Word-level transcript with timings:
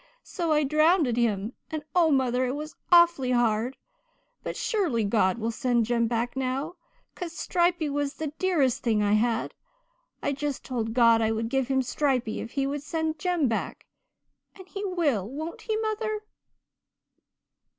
So 0.23 0.51
I 0.51 0.63
drownded 0.63 1.15
him 1.15 1.53
and, 1.69 1.83
oh 1.95 2.09
mother, 2.09 2.47
it 2.47 2.55
was 2.55 2.75
awful 2.91 3.31
hard 3.35 3.77
but 4.41 4.57
surely 4.57 5.03
God 5.03 5.37
will 5.37 5.51
send 5.51 5.85
Jem 5.85 6.07
back 6.07 6.35
now, 6.35 6.73
'cause 7.13 7.37
Stripey 7.37 7.87
was 7.87 8.15
the 8.15 8.33
dearest 8.39 8.81
thing 8.81 9.03
I 9.03 9.13
had. 9.13 9.53
I 10.23 10.31
just 10.31 10.65
told 10.65 10.95
God 10.95 11.21
I 11.21 11.31
would 11.31 11.49
give 11.49 11.67
Him 11.67 11.83
Stripey 11.83 12.39
if 12.41 12.53
He 12.53 12.65
would 12.65 12.81
send 12.81 13.19
Jem 13.19 13.47
back. 13.47 13.85
And 14.57 14.67
He 14.67 14.83
will, 14.83 15.29
won't 15.29 15.61
He, 15.61 15.77
mother?' 15.77 16.21